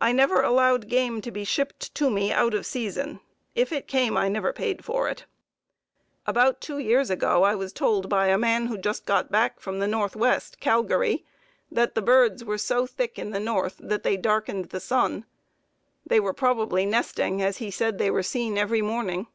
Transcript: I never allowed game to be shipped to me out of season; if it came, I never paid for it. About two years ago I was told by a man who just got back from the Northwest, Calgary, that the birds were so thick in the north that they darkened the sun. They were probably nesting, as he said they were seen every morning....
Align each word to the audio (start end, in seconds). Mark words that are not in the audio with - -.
I 0.00 0.10
never 0.10 0.42
allowed 0.42 0.88
game 0.88 1.20
to 1.20 1.30
be 1.30 1.44
shipped 1.44 1.94
to 1.94 2.10
me 2.10 2.32
out 2.32 2.52
of 2.52 2.66
season; 2.66 3.20
if 3.54 3.70
it 3.70 3.86
came, 3.86 4.16
I 4.16 4.28
never 4.28 4.52
paid 4.52 4.84
for 4.84 5.08
it. 5.08 5.24
About 6.26 6.60
two 6.60 6.78
years 6.80 7.10
ago 7.10 7.44
I 7.44 7.54
was 7.54 7.72
told 7.72 8.08
by 8.08 8.26
a 8.26 8.36
man 8.36 8.66
who 8.66 8.76
just 8.76 9.06
got 9.06 9.30
back 9.30 9.60
from 9.60 9.78
the 9.78 9.86
Northwest, 9.86 10.58
Calgary, 10.58 11.24
that 11.70 11.94
the 11.94 12.02
birds 12.02 12.42
were 12.44 12.58
so 12.58 12.88
thick 12.88 13.20
in 13.20 13.30
the 13.30 13.38
north 13.38 13.76
that 13.80 14.02
they 14.02 14.16
darkened 14.16 14.70
the 14.70 14.80
sun. 14.80 15.26
They 16.04 16.18
were 16.18 16.34
probably 16.34 16.84
nesting, 16.84 17.40
as 17.40 17.58
he 17.58 17.70
said 17.70 17.98
they 17.98 18.10
were 18.10 18.24
seen 18.24 18.58
every 18.58 18.82
morning.... 18.82 19.28